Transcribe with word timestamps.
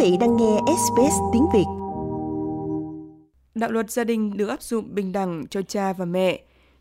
vị 0.00 0.16
đang 0.20 0.36
nghe 0.36 0.58
SBS 0.66 1.14
tiếng 1.32 1.46
Việt. 1.52 1.64
Đạo 3.54 3.70
luật 3.70 3.90
gia 3.90 4.04
đình 4.04 4.36
được 4.36 4.48
áp 4.48 4.62
dụng 4.62 4.94
bình 4.94 5.12
đẳng 5.12 5.44
cho 5.50 5.62
cha 5.62 5.92
và 5.92 6.04
mẹ 6.04 6.40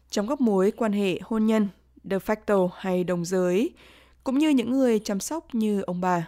trong 0.09 0.27
các 0.27 0.41
mối 0.41 0.71
quan 0.71 0.91
hệ 0.91 1.19
hôn 1.23 1.45
nhân, 1.45 1.67
de 2.03 2.17
facto 2.17 2.69
hay 2.75 3.03
đồng 3.03 3.25
giới, 3.25 3.73
cũng 4.23 4.37
như 4.37 4.49
những 4.49 4.71
người 4.71 4.99
chăm 4.99 5.19
sóc 5.19 5.55
như 5.55 5.81
ông 5.81 6.01
bà. 6.01 6.27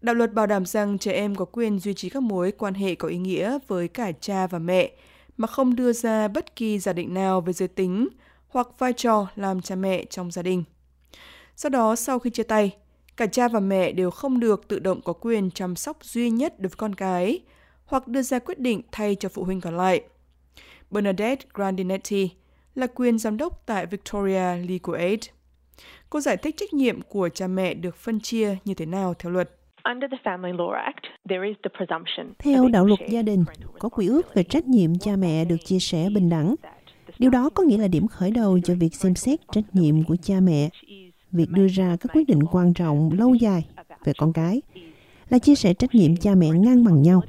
Đạo 0.00 0.14
luật 0.14 0.32
bảo 0.32 0.46
đảm 0.46 0.66
rằng 0.66 0.98
trẻ 0.98 1.12
em 1.12 1.34
có 1.34 1.44
quyền 1.44 1.78
duy 1.78 1.94
trì 1.94 2.08
các 2.08 2.22
mối 2.22 2.52
quan 2.52 2.74
hệ 2.74 2.94
có 2.94 3.08
ý 3.08 3.18
nghĩa 3.18 3.58
với 3.68 3.88
cả 3.88 4.12
cha 4.20 4.46
và 4.46 4.58
mẹ 4.58 4.92
mà 5.36 5.46
không 5.46 5.76
đưa 5.76 5.92
ra 5.92 6.28
bất 6.28 6.56
kỳ 6.56 6.78
giả 6.78 6.92
định 6.92 7.14
nào 7.14 7.40
về 7.40 7.52
giới 7.52 7.68
tính 7.68 8.08
hoặc 8.48 8.68
vai 8.78 8.92
trò 8.92 9.26
làm 9.36 9.60
cha 9.60 9.74
mẹ 9.74 10.04
trong 10.04 10.30
gia 10.30 10.42
đình. 10.42 10.64
Sau 11.56 11.70
đó, 11.70 11.96
sau 11.96 12.18
khi 12.18 12.30
chia 12.30 12.42
tay, 12.42 12.76
cả 13.16 13.26
cha 13.26 13.48
và 13.48 13.60
mẹ 13.60 13.92
đều 13.92 14.10
không 14.10 14.40
được 14.40 14.68
tự 14.68 14.78
động 14.78 15.00
có 15.04 15.12
quyền 15.12 15.50
chăm 15.50 15.76
sóc 15.76 16.04
duy 16.04 16.30
nhất 16.30 16.60
đối 16.60 16.68
với 16.68 16.76
con 16.76 16.94
cái 16.94 17.40
hoặc 17.86 18.08
đưa 18.08 18.22
ra 18.22 18.38
quyết 18.38 18.58
định 18.58 18.82
thay 18.92 19.14
cho 19.14 19.28
phụ 19.28 19.44
huynh 19.44 19.60
còn 19.60 19.76
lại. 19.76 20.02
Bernadette 20.90 21.46
Grandinetti 21.54 22.30
là 22.74 22.86
quyền 22.86 23.18
giám 23.18 23.36
đốc 23.36 23.66
tại 23.66 23.86
Victoria 23.86 24.56
Legal 24.56 24.96
Aid. 25.00 25.20
Cô 26.10 26.20
giải 26.20 26.36
thích 26.36 26.54
trách 26.58 26.74
nhiệm 26.74 27.02
của 27.02 27.28
cha 27.28 27.46
mẹ 27.46 27.74
được 27.74 27.96
phân 27.96 28.20
chia 28.20 28.56
như 28.64 28.74
thế 28.74 28.86
nào 28.86 29.14
theo 29.14 29.32
luật. 29.32 29.50
Theo 32.38 32.68
đạo 32.68 32.86
luật 32.86 33.00
gia 33.08 33.22
đình, 33.22 33.44
có 33.78 33.88
quy 33.88 34.06
ước 34.06 34.34
về 34.34 34.42
trách 34.42 34.66
nhiệm 34.66 34.98
cha 34.98 35.16
mẹ 35.16 35.44
được 35.44 35.56
chia 35.64 35.78
sẻ 35.78 36.08
bình 36.14 36.28
đẳng. 36.28 36.54
Điều 37.18 37.30
đó 37.30 37.50
có 37.50 37.62
nghĩa 37.62 37.78
là 37.78 37.88
điểm 37.88 38.06
khởi 38.06 38.30
đầu 38.30 38.58
cho 38.64 38.74
việc 38.74 38.94
xem 38.94 39.14
xét 39.14 39.40
trách 39.52 39.64
nhiệm 39.72 40.04
của 40.04 40.16
cha 40.16 40.34
mẹ 40.40 40.68
việc 41.34 41.50
đưa 41.50 41.66
ra 41.66 41.96
các 42.00 42.12
quyết 42.12 42.28
định 42.28 42.40
quan 42.52 42.74
trọng 42.74 43.10
lâu 43.12 43.34
dài 43.34 43.66
về 44.04 44.12
con 44.18 44.32
cái 44.32 44.62
là 45.28 45.38
chia 45.38 45.54
sẻ 45.54 45.74
trách 45.74 45.94
nhiệm 45.94 46.16
cha 46.16 46.34
mẹ 46.34 46.48
ngang 46.50 46.84
bằng 46.84 47.02
nhau. 47.02 47.22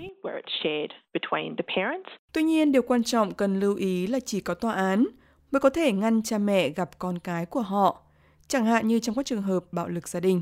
Tuy 2.33 2.43
nhiên, 2.43 2.71
điều 2.71 2.81
quan 2.81 3.03
trọng 3.03 3.33
cần 3.33 3.59
lưu 3.59 3.75
ý 3.75 4.07
là 4.07 4.19
chỉ 4.19 4.39
có 4.39 4.53
tòa 4.53 4.73
án 4.73 5.05
mới 5.51 5.59
có 5.59 5.69
thể 5.69 5.91
ngăn 5.91 6.23
cha 6.23 6.37
mẹ 6.37 6.69
gặp 6.69 6.99
con 6.99 7.19
cái 7.19 7.45
của 7.45 7.61
họ, 7.61 8.01
chẳng 8.47 8.65
hạn 8.65 8.87
như 8.87 8.99
trong 8.99 9.15
các 9.15 9.25
trường 9.25 9.41
hợp 9.41 9.65
bạo 9.71 9.87
lực 9.87 10.07
gia 10.07 10.19
đình. 10.19 10.41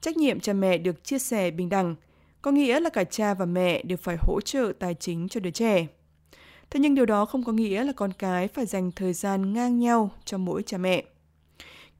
Trách 0.00 0.16
nhiệm 0.16 0.40
cha 0.40 0.52
mẹ 0.52 0.78
được 0.78 1.04
chia 1.04 1.18
sẻ 1.18 1.50
bình 1.50 1.68
đẳng, 1.68 1.94
có 2.42 2.50
nghĩa 2.50 2.80
là 2.80 2.90
cả 2.90 3.04
cha 3.04 3.34
và 3.34 3.44
mẹ 3.44 3.82
đều 3.82 3.98
phải 3.98 4.16
hỗ 4.20 4.40
trợ 4.40 4.72
tài 4.78 4.94
chính 4.94 5.28
cho 5.28 5.40
đứa 5.40 5.50
trẻ. 5.50 5.86
Thế 6.70 6.80
nhưng 6.80 6.94
điều 6.94 7.06
đó 7.06 7.24
không 7.24 7.44
có 7.44 7.52
nghĩa 7.52 7.84
là 7.84 7.92
con 7.96 8.12
cái 8.12 8.48
phải 8.48 8.66
dành 8.66 8.90
thời 8.96 9.12
gian 9.12 9.52
ngang 9.52 9.78
nhau 9.78 10.10
cho 10.24 10.38
mỗi 10.38 10.62
cha 10.62 10.78
mẹ. 10.78 11.04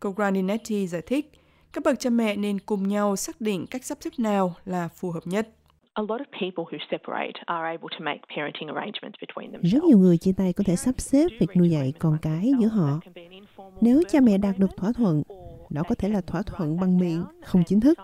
Cô 0.02 0.10
Graninetti 0.10 0.86
giải 0.86 1.02
thích, 1.02 1.30
các 1.72 1.84
bậc 1.84 2.00
cha 2.00 2.10
mẹ 2.10 2.36
nên 2.36 2.58
cùng 2.58 2.88
nhau 2.88 3.16
xác 3.16 3.40
định 3.40 3.66
cách 3.70 3.84
sắp 3.84 3.98
xếp 4.00 4.10
nào 4.18 4.54
là 4.64 4.88
phù 4.88 5.10
hợp 5.10 5.20
nhất. 5.24 5.48
Rất 9.62 9.84
nhiều 9.84 9.98
người 9.98 10.18
chia 10.18 10.32
tay 10.36 10.52
có 10.52 10.64
thể 10.66 10.76
sắp 10.76 11.00
xếp 11.00 11.26
việc 11.40 11.56
nuôi 11.56 11.70
dạy 11.70 11.92
con 11.98 12.18
cái 12.22 12.52
giữa 12.60 12.66
họ. 12.66 13.00
Nếu 13.80 14.02
cha 14.08 14.20
mẹ 14.20 14.38
đạt 14.38 14.58
được 14.58 14.76
thỏa 14.76 14.92
thuận, 14.92 15.22
đó 15.70 15.82
có 15.88 15.94
thể 15.94 16.08
là 16.08 16.20
thỏa 16.20 16.42
thuận 16.42 16.80
bằng 16.80 16.98
miệng, 16.98 17.24
không 17.44 17.62
chính 17.66 17.80
thức, 17.80 17.98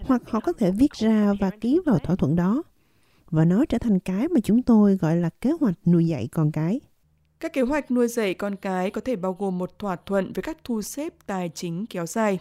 hoặc 0.00 0.22
họ 0.26 0.40
có 0.40 0.52
thể 0.52 0.70
viết 0.70 0.92
ra 0.92 1.32
và 1.40 1.50
ký 1.60 1.80
vào 1.86 1.98
thỏa 1.98 2.16
thuận 2.16 2.36
đó, 2.36 2.62
và 3.30 3.44
nó 3.44 3.64
trở 3.64 3.78
thành 3.78 4.00
cái 4.00 4.28
mà 4.28 4.40
chúng 4.44 4.62
tôi 4.62 4.96
gọi 4.96 5.16
là 5.16 5.30
kế 5.40 5.50
hoạch 5.60 5.74
nuôi 5.86 6.06
dạy 6.06 6.28
con 6.32 6.52
cái. 6.52 6.80
Các 7.40 7.52
kế 7.52 7.62
hoạch 7.62 7.90
nuôi 7.90 8.08
dạy 8.08 8.34
con 8.34 8.56
cái 8.56 8.90
có 8.90 9.00
thể 9.00 9.16
bao 9.16 9.36
gồm 9.38 9.58
một 9.58 9.78
thỏa 9.78 9.96
thuận 9.96 10.32
với 10.32 10.42
các 10.42 10.56
thu 10.64 10.82
xếp 10.82 11.12
tài 11.26 11.48
chính 11.48 11.86
kéo 11.90 12.06
dài. 12.06 12.38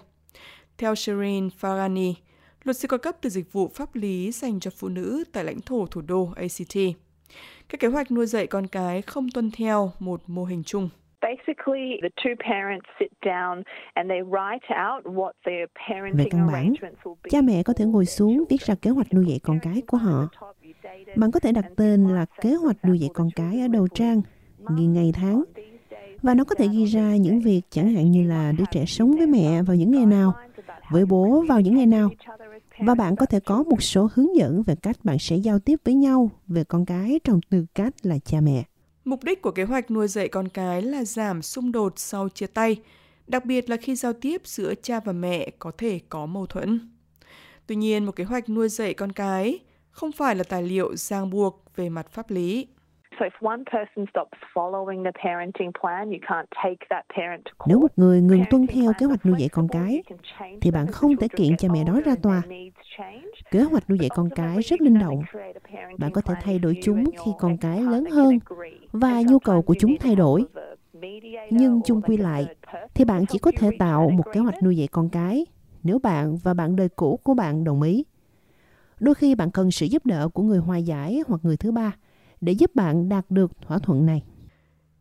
Theo 0.77 0.95
Shirin 0.95 1.49
Farani, 1.61 2.13
luật 2.63 2.77
sư 2.77 2.87
cao 2.87 2.97
cấp 2.97 3.15
từ 3.21 3.29
dịch 3.29 3.53
vụ 3.53 3.71
pháp 3.73 3.95
lý 3.95 4.31
dành 4.31 4.59
cho 4.59 4.71
phụ 4.79 4.89
nữ 4.89 5.23
tại 5.33 5.43
lãnh 5.43 5.61
thổ 5.61 5.85
thủ 5.85 6.01
đô 6.01 6.29
ACT. 6.35 6.77
Các 7.69 7.79
kế 7.79 7.87
hoạch 7.87 8.11
nuôi 8.11 8.25
dạy 8.25 8.47
con 8.47 8.67
cái 8.67 9.01
không 9.01 9.27
tuân 9.33 9.51
theo 9.57 9.91
một 9.99 10.21
mô 10.27 10.43
hình 10.43 10.63
chung. 10.65 10.89
Về 16.13 16.25
căn 16.31 16.47
bản, 16.47 16.73
cha 17.29 17.41
mẹ 17.41 17.63
có 17.65 17.73
thể 17.73 17.85
ngồi 17.85 18.05
xuống 18.05 18.43
viết 18.49 18.61
ra 18.61 18.75
kế 18.81 18.89
hoạch 18.89 19.13
nuôi 19.13 19.25
dạy 19.27 19.39
con 19.43 19.59
cái 19.61 19.81
của 19.87 19.97
họ. 19.97 20.27
Bạn 21.15 21.31
có 21.31 21.39
thể 21.39 21.51
đặt 21.51 21.65
tên 21.77 22.07
là 22.07 22.25
kế 22.41 22.55
hoạch 22.55 22.85
nuôi 22.85 22.99
dạy 22.99 23.09
con 23.13 23.29
cái 23.35 23.61
ở 23.61 23.67
đầu 23.67 23.87
trang 23.87 24.21
ghi 24.77 24.85
ngày 24.85 25.11
tháng. 25.15 25.43
Và 26.21 26.33
nó 26.33 26.43
có 26.43 26.55
thể 26.55 26.67
ghi 26.67 26.85
ra 26.85 27.15
những 27.15 27.39
việc 27.39 27.61
chẳng 27.69 27.93
hạn 27.93 28.11
như 28.11 28.27
là 28.27 28.51
đứa 28.51 28.63
trẻ 28.71 28.85
sống 28.85 29.17
với 29.17 29.27
mẹ 29.27 29.61
vào 29.61 29.75
những 29.75 29.91
ngày 29.91 30.05
nào, 30.05 30.33
với 30.91 31.05
bố 31.05 31.45
vào 31.47 31.61
những 31.61 31.75
ngày 31.75 31.85
nào. 31.85 32.09
Và 32.79 32.95
bạn 32.95 33.15
có 33.15 33.25
thể 33.25 33.39
có 33.39 33.63
một 33.63 33.83
số 33.83 34.09
hướng 34.13 34.35
dẫn 34.35 34.63
về 34.63 34.75
cách 34.75 34.97
bạn 35.03 35.19
sẽ 35.19 35.35
giao 35.35 35.59
tiếp 35.59 35.79
với 35.83 35.93
nhau 35.93 36.31
về 36.47 36.63
con 36.63 36.85
cái 36.85 37.19
trong 37.23 37.39
tư 37.49 37.65
cách 37.75 37.93
là 38.01 38.19
cha 38.19 38.41
mẹ. 38.41 38.63
Mục 39.05 39.23
đích 39.23 39.41
của 39.41 39.51
kế 39.51 39.63
hoạch 39.63 39.91
nuôi 39.91 40.07
dạy 40.07 40.27
con 40.27 40.49
cái 40.49 40.81
là 40.81 41.03
giảm 41.03 41.41
xung 41.41 41.71
đột 41.71 41.93
sau 41.95 42.29
chia 42.29 42.47
tay, 42.47 42.81
đặc 43.27 43.45
biệt 43.45 43.69
là 43.69 43.77
khi 43.77 43.95
giao 43.95 44.13
tiếp 44.13 44.41
giữa 44.45 44.73
cha 44.75 44.99
và 44.99 45.11
mẹ 45.13 45.49
có 45.59 45.71
thể 45.77 45.99
có 46.09 46.25
mâu 46.25 46.45
thuẫn. 46.45 46.79
Tuy 47.67 47.75
nhiên, 47.75 48.05
một 48.05 48.15
kế 48.15 48.23
hoạch 48.23 48.49
nuôi 48.49 48.69
dạy 48.69 48.93
con 48.93 49.11
cái 49.11 49.59
không 49.91 50.11
phải 50.11 50.35
là 50.35 50.43
tài 50.43 50.63
liệu 50.63 50.95
ràng 50.95 51.29
buộc 51.29 51.63
về 51.75 51.89
mặt 51.89 52.11
pháp 52.11 52.31
lý. 52.31 52.67
Nếu 57.67 57.79
một 57.79 57.91
người 57.95 58.21
ngừng 58.21 58.43
tuân 58.49 58.67
theo 58.67 58.91
kế 58.99 59.05
hoạch 59.05 59.25
nuôi 59.25 59.35
dạy 59.39 59.49
con 59.49 59.67
cái, 59.67 60.03
thì 60.61 60.71
bạn 60.71 60.87
không 60.87 61.15
thể 61.15 61.27
kiện 61.27 61.57
cha 61.57 61.67
mẹ 61.71 61.83
đó 61.83 62.01
ra 62.05 62.15
tòa. 62.21 62.41
Kế 63.51 63.59
hoạch 63.59 63.89
nuôi 63.89 63.99
dạy 63.99 64.09
con 64.15 64.29
cái 64.35 64.61
rất 64.61 64.81
linh 64.81 64.99
động. 64.99 65.21
Bạn 65.97 66.11
có 66.11 66.21
thể 66.21 66.33
thay 66.41 66.59
đổi 66.59 66.77
chúng 66.83 67.03
khi 67.25 67.31
con 67.39 67.57
cái 67.57 67.81
lớn 67.81 68.05
hơn 68.05 68.39
và 68.91 69.21
nhu 69.27 69.39
cầu 69.39 69.61
của 69.61 69.75
chúng 69.79 69.95
thay 69.99 70.15
đổi. 70.15 70.45
Nhưng 71.49 71.81
chung 71.85 72.01
quy 72.01 72.17
lại, 72.17 72.45
thì 72.93 73.05
bạn 73.05 73.25
chỉ 73.25 73.39
có 73.39 73.51
thể 73.57 73.69
tạo 73.79 74.09
một 74.09 74.23
kế 74.33 74.39
hoạch 74.39 74.63
nuôi 74.63 74.77
dạy 74.77 74.87
con 74.87 75.09
cái 75.09 75.45
nếu 75.83 75.99
bạn 75.99 76.37
và 76.43 76.53
bạn 76.53 76.75
đời 76.75 76.89
cũ 76.89 77.19
của 77.23 77.33
bạn 77.33 77.63
đồng 77.63 77.81
ý. 77.81 78.05
Đôi 78.99 79.15
khi 79.15 79.35
bạn 79.35 79.51
cần 79.51 79.71
sự 79.71 79.85
giúp 79.85 80.05
đỡ 80.05 80.29
của 80.33 80.43
người 80.43 80.59
hòa 80.59 80.77
giải 80.77 81.21
hoặc 81.27 81.39
người 81.43 81.57
thứ 81.57 81.71
ba– 81.71 81.91
để 82.41 82.53
giúp 82.53 82.75
bạn 82.75 83.09
đạt 83.09 83.25
được 83.29 83.51
thỏa 83.61 83.79
thuận 83.79 84.05
này. 84.05 84.23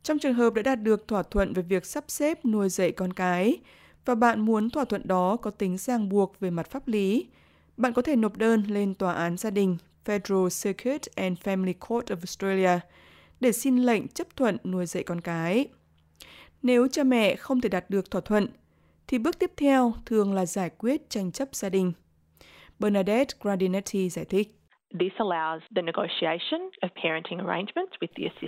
Trong 0.03 0.19
trường 0.19 0.35
hợp 0.35 0.55
đã 0.55 0.63
đạt 0.63 0.83
được 0.83 1.09
thỏa 1.09 1.23
thuận 1.23 1.53
về 1.53 1.63
việc 1.63 1.87
sắp 1.87 2.05
xếp 2.09 2.45
nuôi 2.45 2.69
dạy 2.69 2.93
con 2.93 3.13
cái 3.13 3.57
và 4.05 4.15
bạn 4.15 4.41
muốn 4.41 4.71
thỏa 4.71 4.85
thuận 4.85 5.09
đó 5.09 5.37
có 5.37 5.51
tính 5.51 5.79
ràng 5.79 6.09
buộc 6.09 6.41
về 6.41 6.51
mặt 6.51 6.71
pháp 6.71 6.89
lý, 6.89 7.27
bạn 7.77 7.93
có 7.93 8.03
thể 8.03 8.17
nộp 8.17 8.37
đơn 8.37 8.63
lên 8.69 8.95
Tòa 8.95 9.13
án 9.13 9.37
gia 9.37 9.51
đình 9.51 9.77
Federal 10.05 10.49
Circuit 10.63 11.03
and 11.15 11.39
Family 11.39 11.75
Court 11.89 12.07
of 12.07 12.17
Australia 12.17 12.81
để 13.41 13.53
xin 13.53 13.79
lệnh 13.79 14.09
chấp 14.09 14.37
thuận 14.37 14.57
nuôi 14.65 14.87
dạy 14.87 15.03
con 15.03 15.21
cái. 15.21 15.69
Nếu 16.63 16.89
cha 16.89 17.05
mẹ 17.05 17.37
không 17.37 17.61
thể 17.61 17.69
đạt 17.69 17.91
được 17.91 18.11
thỏa 18.11 18.21
thuận, 18.21 18.49
thì 19.07 19.19
bước 19.19 19.39
tiếp 19.39 19.53
theo 19.57 19.95
thường 20.07 20.35
là 20.35 20.47
giải 20.47 20.71
quyết 20.71 21.11
tranh 21.11 21.33
chấp 21.33 21.49
gia 21.53 21.69
đình. 21.69 21.93
Bernadette 22.79 23.35
Gradinetti 23.41 24.11
giải 24.11 24.25
thích. 24.25 24.59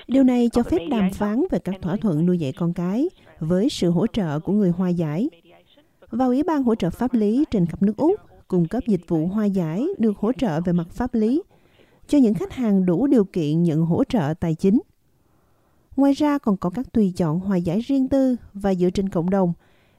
Điều 0.08 0.24
này 0.24 0.48
cho 0.52 0.62
phép 0.62 0.78
đàm 0.90 1.10
phán 1.10 1.44
về 1.50 1.58
các 1.58 1.74
thỏa 1.82 1.96
thuận 1.96 2.26
nuôi 2.26 2.38
dạy 2.38 2.52
con 2.52 2.72
cái 2.72 3.08
với 3.40 3.68
sự 3.68 3.90
hỗ 3.90 4.06
trợ 4.06 4.40
của 4.40 4.52
người 4.52 4.70
hòa 4.70 4.88
giải. 4.88 5.28
Và 6.10 6.24
Ủy 6.24 6.42
ban 6.42 6.62
hỗ 6.62 6.74
trợ 6.74 6.90
pháp 6.90 7.14
lý 7.14 7.44
trên 7.50 7.66
khắp 7.66 7.82
nước 7.82 7.96
Úc 7.96 8.20
cung 8.48 8.68
cấp 8.68 8.82
dịch 8.86 9.00
vụ 9.08 9.26
hòa 9.26 9.44
giải 9.44 9.86
được 9.98 10.16
hỗ 10.16 10.32
trợ 10.32 10.60
về 10.60 10.72
mặt 10.72 10.86
pháp 10.90 11.14
lý 11.14 11.42
cho 12.06 12.18
những 12.18 12.34
khách 12.34 12.52
hàng 12.52 12.86
đủ 12.86 13.06
điều 13.06 13.24
kiện 13.24 13.62
nhận 13.62 13.80
hỗ 13.80 14.04
trợ 14.04 14.34
tài 14.40 14.54
chính. 14.54 14.80
Ngoài 15.96 16.12
ra 16.12 16.38
còn 16.38 16.56
có 16.56 16.70
các 16.70 16.86
tùy 16.92 17.12
chọn 17.16 17.40
hòa 17.40 17.56
giải 17.56 17.80
riêng 17.80 18.08
tư 18.08 18.36
và 18.54 18.74
dựa 18.74 18.90
trên 18.90 19.08
cộng 19.08 19.30
đồng 19.30 19.52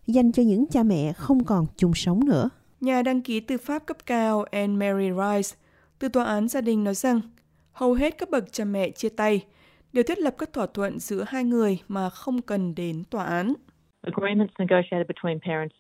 dành 0.08 0.31
cho 0.31 0.44
những 0.44 0.66
cha 0.68 0.84
mẹ 0.84 1.14
không 1.14 1.44
còn 1.44 1.66
chung 1.78 1.94
sống 1.94 2.26
nữa. 2.26 2.49
Nhà 2.82 3.02
đăng 3.02 3.22
ký 3.22 3.40
tư 3.40 3.58
pháp 3.58 3.85
cấp 3.85 3.97
cao 4.05 4.44
Anne 4.52 4.91
Mary 4.91 5.09
Rice 5.09 5.66
từ 5.99 6.09
tòa 6.09 6.26
án 6.26 6.47
gia 6.47 6.61
đình 6.61 6.84
nói 6.84 6.94
rằng 6.94 7.22
hầu 7.72 7.94
hết 7.94 8.17
các 8.17 8.29
bậc 8.29 8.44
cha 8.52 8.66
mẹ 8.66 8.90
chia 8.90 9.09
tay 9.09 9.46
đều 9.94 10.03
thiết 10.03 10.20
lập 10.20 10.35
các 10.38 10.53
thỏa 10.53 10.67
thuận 10.73 10.99
giữa 10.99 11.23
hai 11.28 11.44
người 11.44 11.79
mà 11.88 12.09
không 12.09 12.41
cần 12.41 12.76
đến 12.76 13.03
tòa 13.09 13.23
án. 13.23 13.53
Agreements 14.02 14.53
negotiated 14.59 15.08
between 15.08 15.40
parents 15.40 15.76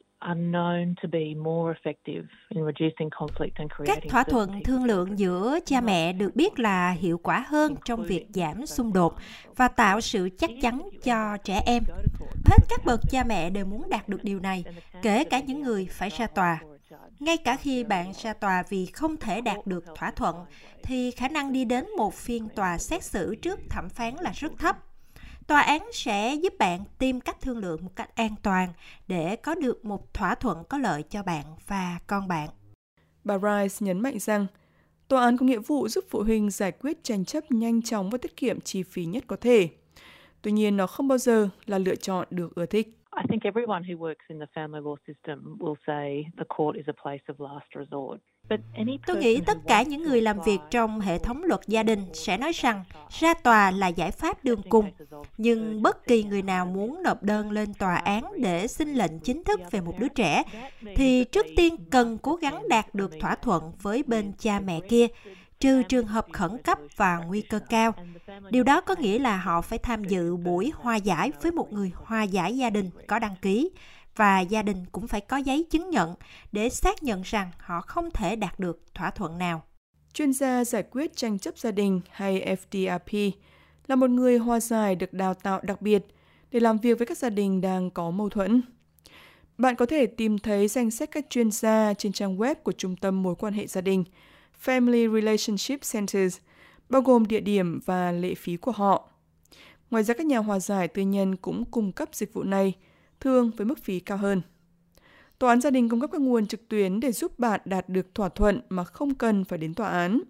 các 3.85 3.99
thỏa 4.09 4.23
thuận 4.23 4.63
thương 4.63 4.83
lượng 4.83 5.19
giữa 5.19 5.59
cha 5.65 5.81
mẹ 5.81 6.13
được 6.13 6.35
biết 6.35 6.59
là 6.59 6.91
hiệu 6.91 7.17
quả 7.17 7.45
hơn 7.47 7.75
trong 7.85 8.03
việc 8.03 8.25
giảm 8.29 8.65
xung 8.65 8.93
đột 8.93 9.15
và 9.55 9.67
tạo 9.67 10.01
sự 10.01 10.29
chắc 10.37 10.49
chắn 10.61 10.89
cho 11.03 11.37
trẻ 11.43 11.61
em. 11.65 11.83
Hết 12.45 12.57
các 12.69 12.81
bậc 12.85 12.99
cha 13.09 13.23
mẹ 13.29 13.49
đều 13.49 13.65
muốn 13.65 13.89
đạt 13.89 14.09
được 14.09 14.23
điều 14.23 14.39
này, 14.39 14.63
kể 15.01 15.23
cả 15.23 15.39
những 15.39 15.61
người 15.61 15.87
phải 15.91 16.09
ra 16.09 16.27
tòa. 16.27 16.59
Ngay 17.19 17.37
cả 17.37 17.57
khi 17.57 17.83
bạn 17.83 18.11
ra 18.21 18.33
tòa 18.33 18.63
vì 18.69 18.85
không 18.85 19.17
thể 19.17 19.41
đạt 19.41 19.67
được 19.67 19.85
thỏa 19.95 20.11
thuận, 20.11 20.35
thì 20.83 21.11
khả 21.11 21.27
năng 21.27 21.53
đi 21.53 21.65
đến 21.65 21.85
một 21.97 22.13
phiên 22.13 22.49
tòa 22.55 22.77
xét 22.77 23.03
xử 23.03 23.35
trước 23.35 23.59
thẩm 23.69 23.89
phán 23.89 24.15
là 24.15 24.31
rất 24.35 24.51
thấp. 24.57 24.77
Tòa 25.47 25.61
án 25.61 25.81
sẽ 25.93 26.35
giúp 26.35 26.53
bạn 26.59 26.83
tìm 26.99 27.19
cách 27.19 27.41
thương 27.41 27.57
lượng 27.57 27.83
một 27.83 27.91
cách 27.95 28.15
an 28.15 28.35
toàn 28.43 28.73
để 29.07 29.35
có 29.35 29.55
được 29.55 29.85
một 29.85 30.13
thỏa 30.13 30.35
thuận 30.35 30.63
có 30.69 30.77
lợi 30.77 31.03
cho 31.03 31.23
bạn 31.23 31.45
và 31.67 31.99
con 32.07 32.27
bạn. 32.27 32.49
Bà 33.23 33.37
Rice 33.37 33.85
nhấn 33.85 33.99
mạnh 33.99 34.19
rằng, 34.19 34.47
Tòa 35.07 35.23
án 35.23 35.37
có 35.37 35.45
nghĩa 35.45 35.59
vụ 35.59 35.87
giúp 35.87 36.05
phụ 36.09 36.23
huynh 36.23 36.49
giải 36.49 36.71
quyết 36.71 37.03
tranh 37.03 37.25
chấp 37.25 37.51
nhanh 37.51 37.81
chóng 37.81 38.09
và 38.09 38.17
tiết 38.17 38.37
kiệm 38.37 38.61
chi 38.61 38.83
phí 38.83 39.05
nhất 39.05 39.23
có 39.27 39.35
thể. 39.35 39.69
Tuy 40.41 40.51
nhiên, 40.51 40.77
nó 40.77 40.87
không 40.87 41.07
bao 41.07 41.17
giờ 41.17 41.49
là 41.65 41.77
lựa 41.77 41.95
chọn 41.95 42.27
được 42.31 42.55
ưa 42.55 42.65
thích. 42.65 42.97
I 43.19 43.23
think 43.29 43.43
everyone 43.43 43.83
who 43.83 43.97
works 43.97 44.25
in 44.27 44.39
the 44.39 44.45
family 44.55 44.81
law 44.81 44.95
system 45.07 45.57
will 45.59 45.75
say 45.87 46.25
the 46.37 46.43
court 46.57 46.75
is 46.75 46.85
a 46.87 46.93
place 47.03 47.23
of 47.27 47.35
last 47.39 47.65
resort. 47.75 48.19
Tôi 49.07 49.17
nghĩ 49.17 49.41
tất 49.45 49.57
cả 49.67 49.83
những 49.83 50.03
người 50.03 50.21
làm 50.21 50.37
việc 50.45 50.59
trong 50.71 50.99
hệ 50.99 51.19
thống 51.19 51.43
luật 51.43 51.61
gia 51.67 51.83
đình 51.83 51.99
sẽ 52.13 52.37
nói 52.37 52.51
rằng 52.51 52.83
ra 53.09 53.33
tòa 53.33 53.71
là 53.71 53.87
giải 53.87 54.11
pháp 54.11 54.43
đường 54.43 54.61
cùng. 54.69 54.91
Nhưng 55.37 55.81
bất 55.81 56.07
kỳ 56.07 56.23
người 56.23 56.41
nào 56.41 56.65
muốn 56.65 57.03
nộp 57.03 57.23
đơn 57.23 57.51
lên 57.51 57.73
tòa 57.73 57.95
án 57.95 58.23
để 58.37 58.67
xin 58.67 58.93
lệnh 58.93 59.19
chính 59.19 59.43
thức 59.43 59.61
về 59.71 59.81
một 59.81 59.93
đứa 59.99 60.07
trẻ, 60.07 60.43
thì 60.95 61.23
trước 61.23 61.45
tiên 61.55 61.75
cần 61.91 62.17
cố 62.17 62.35
gắng 62.35 62.69
đạt 62.69 62.95
được 62.95 63.11
thỏa 63.19 63.35
thuận 63.35 63.71
với 63.81 64.03
bên 64.07 64.31
cha 64.37 64.59
mẹ 64.59 64.79
kia, 64.89 65.07
trừ 65.59 65.83
trường 65.83 66.07
hợp 66.07 66.27
khẩn 66.33 66.57
cấp 66.63 66.79
và 66.95 67.17
nguy 67.17 67.41
cơ 67.41 67.59
cao. 67.59 67.93
Điều 68.49 68.63
đó 68.63 68.81
có 68.81 68.95
nghĩa 68.99 69.19
là 69.19 69.37
họ 69.37 69.61
phải 69.61 69.79
tham 69.79 70.03
dự 70.03 70.35
buổi 70.35 70.71
hòa 70.75 70.95
giải 70.95 71.31
với 71.41 71.51
một 71.51 71.73
người 71.73 71.91
hòa 71.95 72.23
giải 72.23 72.57
gia 72.57 72.69
đình 72.69 72.89
có 73.07 73.19
đăng 73.19 73.35
ký, 73.41 73.69
và 74.15 74.39
gia 74.39 74.61
đình 74.61 74.85
cũng 74.91 75.07
phải 75.07 75.21
có 75.21 75.37
giấy 75.37 75.65
chứng 75.69 75.89
nhận 75.89 76.15
để 76.51 76.69
xác 76.69 77.03
nhận 77.03 77.21
rằng 77.21 77.51
họ 77.59 77.81
không 77.81 78.11
thể 78.11 78.35
đạt 78.35 78.59
được 78.59 78.93
thỏa 78.93 79.09
thuận 79.11 79.37
nào. 79.37 79.63
Chuyên 80.13 80.33
gia 80.33 80.63
giải 80.63 80.83
quyết 80.91 81.15
tranh 81.15 81.39
chấp 81.39 81.57
gia 81.57 81.71
đình 81.71 82.01
hay 82.11 82.55
FDRP 82.71 83.31
là 83.87 83.95
một 83.95 84.09
người 84.09 84.37
hòa 84.37 84.59
giải 84.59 84.95
được 84.95 85.13
đào 85.13 85.33
tạo 85.33 85.59
đặc 85.63 85.81
biệt 85.81 86.05
để 86.51 86.59
làm 86.59 86.77
việc 86.77 86.97
với 86.97 87.07
các 87.07 87.17
gia 87.17 87.29
đình 87.29 87.61
đang 87.61 87.91
có 87.91 88.11
mâu 88.11 88.29
thuẫn. 88.29 88.61
Bạn 89.57 89.75
có 89.75 89.85
thể 89.85 90.05
tìm 90.05 90.39
thấy 90.39 90.67
danh 90.67 90.91
sách 90.91 91.09
các 91.11 91.25
chuyên 91.29 91.51
gia 91.51 91.93
trên 91.93 92.11
trang 92.11 92.37
web 92.37 92.55
của 92.55 92.71
Trung 92.71 92.95
tâm 92.95 93.23
Mối 93.23 93.35
quan 93.35 93.53
hệ 93.53 93.67
gia 93.67 93.81
đình 93.81 94.03
Family 94.63 95.13
Relationship 95.13 95.79
Centers, 95.91 96.37
bao 96.89 97.01
gồm 97.01 97.25
địa 97.25 97.39
điểm 97.39 97.79
và 97.85 98.11
lệ 98.11 98.35
phí 98.35 98.57
của 98.57 98.71
họ. 98.71 99.09
Ngoài 99.89 100.03
ra 100.03 100.13
các 100.13 100.25
nhà 100.25 100.37
hòa 100.37 100.59
giải 100.59 100.87
tư 100.87 101.01
nhân 101.01 101.35
cũng 101.35 101.65
cung 101.65 101.91
cấp 101.91 102.09
dịch 102.13 102.33
vụ 102.33 102.43
này– 102.43 102.73
thường 103.19 103.51
với 103.57 103.65
mức 103.65 103.79
phí 103.83 103.99
cao 103.99 104.17
hơn. 104.17 104.41
Tòa 105.39 105.49
án 105.49 105.61
gia 105.61 105.69
đình 105.69 105.89
cung 105.89 106.01
cấp 106.01 106.09
các 106.13 106.21
nguồn 106.21 106.47
trực 106.47 106.67
tuyến 106.69 106.99
để 106.99 107.11
giúp 107.11 107.39
bạn 107.39 107.61
đạt 107.65 107.89
được 107.89 108.15
thỏa 108.15 108.29
thuận 108.29 108.61
mà 108.69 108.83
không 108.83 109.15
cần 109.15 109.45
phải 109.45 109.59
đến 109.59 109.73
tòa 109.73 109.89
án. 109.89 110.21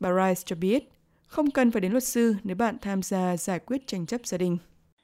Bà 0.00 0.10
Rice 0.10 0.42
cho 0.44 0.56
biết, 0.56 0.92
không 1.26 1.50
cần 1.50 1.70
phải 1.70 1.80
đến 1.80 1.92
luật 1.92 2.04
sư 2.04 2.34
nếu 2.44 2.56
bạn 2.56 2.76
tham 2.82 3.02
gia 3.02 3.36
giải 3.36 3.58
quyết 3.58 3.86
tranh 3.86 4.06
chấp 4.06 4.26
gia 4.26 4.38
đình 4.38 4.58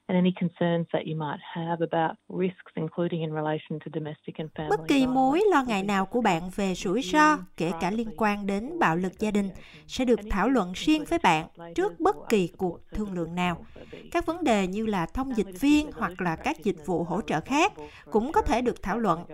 and 0.09 0.17
any 0.17 0.33
concerns 0.39 0.87
that 0.93 1.03
you 1.05 1.15
might 1.15 1.39
have 1.41 1.79
about 1.91 2.17
risks 2.29 2.71
including 2.75 3.21
in 3.21 3.31
relation 3.31 3.79
to 3.79 3.91
domestic 3.93 4.35
and 4.37 4.49
family. 4.55 4.69
Bất 4.69 4.79
kỳ 4.87 5.07
mối 5.07 5.41
lo 5.51 5.63
ngại 5.63 5.83
nào 5.83 6.05
của 6.05 6.21
bạn 6.21 6.49
về 6.55 6.73
rủi 6.75 7.01
ro, 7.01 7.37
kể 7.57 7.71
cả 7.81 7.91
liên 7.91 8.09
quan 8.17 8.47
đến 8.47 8.79
bạo 8.79 8.95
lực 8.95 9.19
gia 9.19 9.31
đình, 9.31 9.49
sẽ 9.87 10.05
được 10.05 10.19
thảo 10.29 10.49
luận 10.49 10.71
riêng 10.75 11.03
với 11.09 11.19
bạn 11.23 11.47
trước 11.75 11.99
bất 11.99 12.15
kỳ 12.29 12.47
cuộc 12.47 12.79
thương 12.91 13.13
lượng 13.13 13.35
nào. 13.35 13.65
Các 14.11 14.25
vấn 14.25 14.43
đề 14.43 14.67
như 14.67 14.85
là 14.85 15.05
thông 15.05 15.37
dịch 15.37 15.59
viên 15.59 15.91
hoặc 15.91 16.21
là 16.21 16.35
các 16.35 16.63
dịch 16.63 16.85
vụ 16.85 17.03
hỗ 17.03 17.21
trợ 17.21 17.41
khác 17.41 17.73
cũng 18.11 18.31
có 18.31 18.41
thể 18.41 18.61
được 18.61 18.83
thảo 18.83 18.99
luận. 18.99 19.25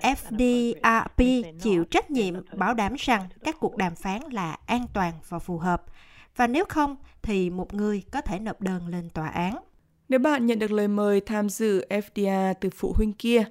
FDRP 0.00 1.52
chịu 1.60 1.84
trách 1.84 2.10
nhiệm 2.10 2.34
bảo 2.56 2.74
đảm 2.74 2.94
rằng 2.98 3.28
các 3.44 3.56
cuộc 3.60 3.76
đàm 3.76 3.94
phán 3.94 4.20
là 4.32 4.56
an 4.66 4.86
toàn 4.94 5.12
và 5.28 5.38
phù 5.38 5.58
hợp. 5.58 5.82
Và 6.36 6.46
nếu 6.46 6.64
không, 6.68 6.96
thì 7.22 7.50
một 7.50 7.74
người 7.74 8.02
có 8.12 8.20
thể 8.20 8.38
nộp 8.38 8.60
đơn 8.60 8.88
lên 8.88 9.10
tòa 9.10 9.28
án. 9.28 9.56
Nếu 10.12 10.18
bạn 10.18 10.46
nhận 10.46 10.58
được 10.58 10.72
lời 10.72 10.88
mời 10.88 11.20
tham 11.20 11.48
dự 11.48 11.84
FDA 11.88 12.54
từ 12.60 12.70
phụ 12.70 12.92
huynh 12.92 13.12
kia, 13.12 13.44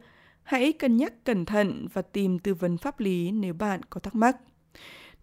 hãy 0.43 0.71
cân 0.71 0.97
nhắc 0.97 1.13
cẩn 1.23 1.45
thận 1.45 1.87
và 1.93 2.01
tìm 2.01 2.39
tư 2.39 2.53
vấn 2.53 2.77
pháp 2.77 2.99
lý 2.99 3.31
nếu 3.31 3.53
bạn 3.53 3.81
có 3.89 3.99
thắc 3.99 4.15
mắc. 4.15 4.37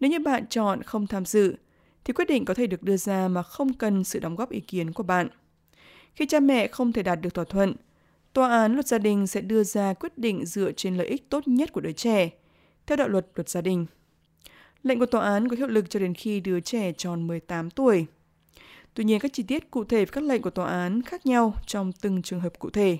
Nếu 0.01 0.11
như 0.11 0.19
bạn 0.19 0.47
chọn 0.47 0.83
không 0.83 1.07
tham 1.07 1.25
dự, 1.25 1.57
thì 2.05 2.13
quyết 2.13 2.29
định 2.29 2.45
có 2.45 2.55
thể 2.55 2.67
được 2.67 2.83
đưa 2.83 2.97
ra 2.97 3.29
mà 3.29 3.43
không 3.43 3.73
cần 3.73 4.05
sự 4.05 4.19
đóng 4.19 4.37
góp 4.37 4.51
ý 4.51 4.61
kiến 4.61 4.93
của 4.93 5.03
bạn. 5.03 5.29
Khi 6.15 6.27
cha 6.27 6.41
mẹ 6.41 6.69
không 6.69 6.93
thể 6.93 7.03
đạt 7.03 7.21
được 7.21 7.35
thỏa 7.35 7.45
thuận, 7.45 7.75
tòa 8.33 8.49
án 8.51 8.75
luật 8.75 8.87
gia 8.87 8.99
đình 8.99 9.27
sẽ 9.27 9.41
đưa 9.41 9.65
ra 9.65 9.95
quyết 9.95 10.19
định 10.19 10.47
dựa 10.47 10.73
trên 10.73 10.97
lợi 10.97 11.07
ích 11.07 11.31
tốt 11.31 11.49
nhất 11.49 11.73
của 11.73 11.81
đứa 11.81 11.93
trẻ, 11.93 12.31
theo 12.87 12.97
đạo 12.97 13.09
luật 13.09 13.27
luật 13.35 13.49
gia 13.49 13.61
đình. 13.61 13.87
Lệnh 14.83 14.99
của 14.99 15.07
tòa 15.07 15.25
án 15.25 15.49
có 15.49 15.57
hiệu 15.57 15.69
lực 15.69 15.91
cho 15.91 16.01
đến 16.01 16.15
khi 16.15 16.41
đứa 16.41 16.61
trẻ 16.61 16.93
tròn 16.93 17.27
18 17.27 17.71
tuổi. 17.71 18.07
Tuy 18.99 19.05
nhiên, 19.05 19.21
các 19.21 19.33
chi 19.33 19.43
tiết 19.43 19.71
cụ 19.71 19.85
thể 19.85 19.99
về 19.99 20.11
các 20.13 20.25
lệnh 20.25 20.43
của 20.43 20.51
tòa 20.51 20.71
án 20.71 21.03
khác 21.03 21.27
nhau 21.27 21.53
trong 21.67 21.93
từng 21.93 22.23
trường 22.23 22.41
hợp 22.41 22.59
cụ 22.59 22.71
thể. 22.71 22.99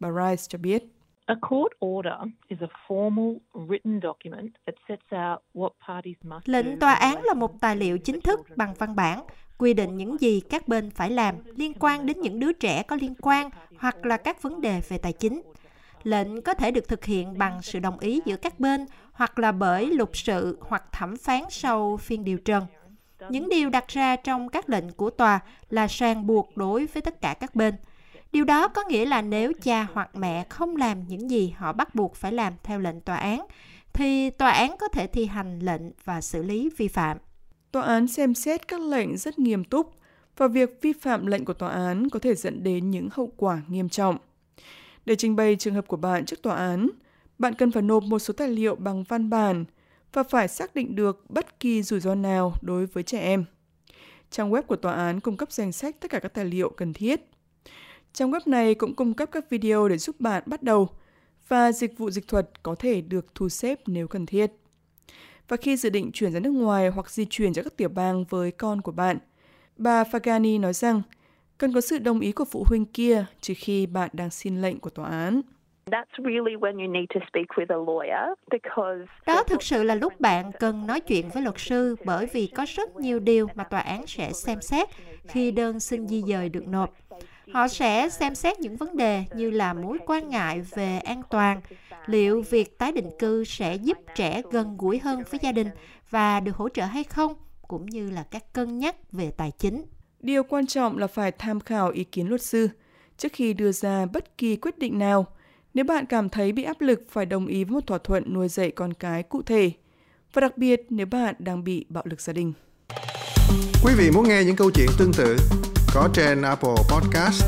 Bà 0.00 0.08
Rice 0.10 0.42
cho 0.48 0.58
biết. 0.58 0.84
A 1.26 1.34
court 1.48 1.72
order 1.86 2.14
is 2.48 2.58
a 2.60 2.66
formal 2.88 3.36
written 3.52 4.00
document 4.02 4.50
that 4.66 4.74
sets 4.88 5.02
out 5.14 5.42
what 5.54 5.70
parties 5.88 6.16
must 6.22 6.48
Lệnh 6.48 6.78
tòa 6.78 6.94
án 6.94 7.24
là 7.24 7.34
một 7.34 7.60
tài 7.60 7.76
liệu 7.76 7.98
chính 7.98 8.20
thức 8.20 8.40
bằng 8.56 8.74
văn 8.78 8.96
bản, 8.96 9.24
quy 9.58 9.74
định 9.74 9.96
những 9.96 10.20
gì 10.20 10.40
các 10.40 10.68
bên 10.68 10.90
phải 10.90 11.10
làm 11.10 11.34
liên 11.56 11.72
quan 11.80 12.06
đến 12.06 12.20
những 12.20 12.40
đứa 12.40 12.52
trẻ 12.52 12.82
có 12.82 12.96
liên 13.00 13.14
quan 13.20 13.50
hoặc 13.78 14.06
là 14.06 14.16
các 14.16 14.42
vấn 14.42 14.60
đề 14.60 14.80
về 14.88 14.98
tài 14.98 15.12
chính. 15.12 15.42
Lệnh 16.02 16.42
có 16.42 16.54
thể 16.54 16.70
được 16.70 16.88
thực 16.88 17.04
hiện 17.04 17.38
bằng 17.38 17.62
sự 17.62 17.78
đồng 17.78 17.98
ý 17.98 18.20
giữa 18.24 18.36
các 18.36 18.60
bên 18.60 18.86
hoặc 19.12 19.38
là 19.38 19.52
bởi 19.52 19.86
luật 19.86 20.10
sự 20.12 20.58
hoặc 20.60 20.92
thẩm 20.92 21.16
phán 21.16 21.42
sau 21.50 21.96
phiên 21.96 22.24
điều 22.24 22.38
trần. 22.38 22.66
Những 23.30 23.48
điều 23.48 23.70
đặt 23.70 23.88
ra 23.88 24.16
trong 24.16 24.48
các 24.48 24.68
lệnh 24.68 24.92
của 24.92 25.10
tòa 25.10 25.40
là 25.70 25.86
ràng 25.86 26.26
buộc 26.26 26.56
đối 26.56 26.86
với 26.86 27.02
tất 27.02 27.20
cả 27.20 27.34
các 27.40 27.54
bên. 27.54 27.74
Điều 28.32 28.44
đó 28.44 28.68
có 28.68 28.82
nghĩa 28.88 29.04
là 29.04 29.22
nếu 29.22 29.52
cha 29.62 29.86
hoặc 29.92 30.10
mẹ 30.14 30.44
không 30.48 30.76
làm 30.76 31.08
những 31.08 31.30
gì 31.30 31.54
họ 31.56 31.72
bắt 31.72 31.94
buộc 31.94 32.14
phải 32.14 32.32
làm 32.32 32.52
theo 32.62 32.78
lệnh 32.78 33.00
tòa 33.00 33.16
án, 33.16 33.46
thì 33.92 34.30
tòa 34.30 34.50
án 34.50 34.76
có 34.78 34.88
thể 34.88 35.06
thi 35.06 35.26
hành 35.26 35.58
lệnh 35.58 35.82
và 36.04 36.20
xử 36.20 36.42
lý 36.42 36.70
vi 36.76 36.88
phạm. 36.88 37.16
Tòa 37.72 37.82
án 37.82 38.08
xem 38.08 38.34
xét 38.34 38.68
các 38.68 38.80
lệnh 38.80 39.16
rất 39.16 39.38
nghiêm 39.38 39.64
túc 39.64 39.94
và 40.36 40.48
việc 40.48 40.78
vi 40.82 40.92
phạm 40.92 41.26
lệnh 41.26 41.44
của 41.44 41.52
tòa 41.52 41.70
án 41.70 42.10
có 42.10 42.18
thể 42.18 42.34
dẫn 42.34 42.62
đến 42.62 42.90
những 42.90 43.08
hậu 43.12 43.32
quả 43.36 43.62
nghiêm 43.68 43.88
trọng. 43.88 44.16
Để 45.04 45.16
trình 45.16 45.36
bày 45.36 45.56
trường 45.56 45.74
hợp 45.74 45.86
của 45.86 45.96
bạn 45.96 46.24
trước 46.24 46.42
tòa 46.42 46.56
án, 46.56 46.88
bạn 47.38 47.54
cần 47.54 47.70
phải 47.70 47.82
nộp 47.82 48.02
một 48.02 48.18
số 48.18 48.34
tài 48.36 48.48
liệu 48.48 48.74
bằng 48.74 49.02
văn 49.02 49.30
bản 49.30 49.64
và 50.12 50.22
phải 50.22 50.48
xác 50.48 50.74
định 50.74 50.94
được 50.94 51.30
bất 51.30 51.60
kỳ 51.60 51.82
rủi 51.82 52.00
ro 52.00 52.14
nào 52.14 52.54
đối 52.62 52.86
với 52.86 53.02
trẻ 53.02 53.20
em. 53.20 53.44
Trang 54.30 54.50
web 54.50 54.62
của 54.62 54.76
tòa 54.76 54.92
án 54.92 55.20
cung 55.20 55.36
cấp 55.36 55.52
danh 55.52 55.72
sách 55.72 55.96
tất 56.00 56.10
cả 56.10 56.18
các 56.18 56.34
tài 56.34 56.44
liệu 56.44 56.70
cần 56.70 56.92
thiết. 56.92 57.20
Trang 58.12 58.30
web 58.30 58.40
này 58.46 58.74
cũng 58.74 58.94
cung 58.94 59.14
cấp 59.14 59.28
các 59.32 59.50
video 59.50 59.88
để 59.88 59.98
giúp 59.98 60.20
bạn 60.20 60.42
bắt 60.46 60.62
đầu 60.62 60.88
và 61.48 61.72
dịch 61.72 61.98
vụ 61.98 62.10
dịch 62.10 62.28
thuật 62.28 62.62
có 62.62 62.74
thể 62.74 63.00
được 63.00 63.34
thu 63.34 63.48
xếp 63.48 63.80
nếu 63.86 64.08
cần 64.08 64.26
thiết. 64.26 64.52
Và 65.48 65.56
khi 65.56 65.76
dự 65.76 65.90
định 65.90 66.10
chuyển 66.12 66.32
ra 66.32 66.40
nước 66.40 66.50
ngoài 66.50 66.88
hoặc 66.88 67.10
di 67.10 67.24
chuyển 67.30 67.54
ra 67.54 67.62
các 67.62 67.76
tiểu 67.76 67.88
bang 67.88 68.24
với 68.24 68.50
con 68.50 68.80
của 68.80 68.92
bạn, 68.92 69.18
bà 69.76 70.02
Fagani 70.02 70.60
nói 70.60 70.72
rằng 70.72 71.02
cần 71.58 71.72
có 71.72 71.80
sự 71.80 71.98
đồng 71.98 72.20
ý 72.20 72.32
của 72.32 72.44
phụ 72.44 72.64
huynh 72.66 72.84
kia 72.84 73.26
trừ 73.40 73.54
khi 73.56 73.86
bạn 73.86 74.10
đang 74.12 74.30
xin 74.30 74.62
lệnh 74.62 74.80
của 74.80 74.90
tòa 74.90 75.08
án. 75.08 75.40
Đó 79.26 79.42
thực 79.42 79.62
sự 79.62 79.82
là 79.82 79.94
lúc 79.94 80.20
bạn 80.20 80.50
cần 80.60 80.86
nói 80.86 81.00
chuyện 81.00 81.28
với 81.28 81.42
luật 81.42 81.58
sư 81.58 81.96
bởi 82.04 82.26
vì 82.26 82.46
có 82.46 82.66
rất 82.68 82.96
nhiều 82.96 83.20
điều 83.20 83.46
mà 83.54 83.64
tòa 83.64 83.80
án 83.80 84.06
sẽ 84.06 84.32
xem 84.32 84.60
xét 84.60 84.88
khi 85.28 85.50
đơn 85.50 85.80
xin 85.80 86.08
di 86.08 86.22
dời 86.22 86.48
được 86.48 86.68
nộp. 86.68 86.94
Họ 87.52 87.68
sẽ 87.68 88.08
xem 88.08 88.34
xét 88.34 88.60
những 88.60 88.76
vấn 88.76 88.96
đề 88.96 89.24
như 89.34 89.50
là 89.50 89.72
mối 89.72 89.98
quan 90.06 90.28
ngại 90.28 90.60
về 90.74 90.98
an 90.98 91.22
toàn, 91.30 91.60
liệu 92.06 92.42
việc 92.50 92.78
tái 92.78 92.92
định 92.92 93.10
cư 93.18 93.44
sẽ 93.44 93.74
giúp 93.74 93.98
trẻ 94.14 94.42
gần 94.50 94.76
gũi 94.78 94.98
hơn 94.98 95.22
với 95.30 95.40
gia 95.42 95.52
đình 95.52 95.68
và 96.10 96.40
được 96.40 96.56
hỗ 96.56 96.68
trợ 96.68 96.84
hay 96.84 97.04
không, 97.04 97.34
cũng 97.68 97.86
như 97.86 98.10
là 98.10 98.24
các 98.30 98.52
cân 98.52 98.78
nhắc 98.78 98.96
về 99.12 99.30
tài 99.36 99.50
chính. 99.58 99.84
Điều 100.20 100.42
quan 100.42 100.66
trọng 100.66 100.98
là 100.98 101.06
phải 101.06 101.32
tham 101.32 101.60
khảo 101.60 101.90
ý 101.90 102.04
kiến 102.04 102.28
luật 102.28 102.42
sư 102.42 102.68
trước 103.16 103.32
khi 103.32 103.54
đưa 103.54 103.72
ra 103.72 104.06
bất 104.06 104.38
kỳ 104.38 104.56
quyết 104.56 104.78
định 104.78 104.98
nào– 104.98 105.26
nếu 105.74 105.84
bạn 105.84 106.06
cảm 106.06 106.28
thấy 106.28 106.52
bị 106.52 106.62
áp 106.62 106.80
lực 106.80 107.02
phải 107.10 107.26
đồng 107.26 107.46
ý 107.46 107.64
với 107.64 107.72
một 107.72 107.86
thỏa 107.86 107.98
thuận 107.98 108.34
nuôi 108.34 108.48
dạy 108.48 108.70
con 108.70 108.94
cái 108.94 109.22
cụ 109.22 109.42
thể, 109.42 109.70
và 110.32 110.40
đặc 110.40 110.58
biệt 110.58 110.86
nếu 110.90 111.06
bạn 111.06 111.34
đang 111.38 111.64
bị 111.64 111.86
bạo 111.88 112.04
lực 112.06 112.20
gia 112.20 112.32
đình. 112.32 112.52
Quý 113.84 113.94
vị 113.98 114.10
muốn 114.10 114.28
nghe 114.28 114.44
những 114.44 114.56
câu 114.56 114.70
chuyện 114.70 114.88
tương 114.98 115.12
tự 115.12 115.36
có 115.94 116.08
trên 116.14 116.42
Apple 116.42 116.74
Podcast, 116.90 117.44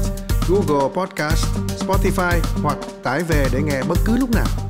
Google 0.48 0.94
Podcast, 0.94 1.46
Spotify 1.68 2.40
hoặc 2.62 2.78
tải 3.02 3.22
về 3.28 3.46
để 3.52 3.60
nghe 3.62 3.82
bất 3.88 3.98
cứ 4.06 4.16
lúc 4.16 4.30
nào. 4.30 4.69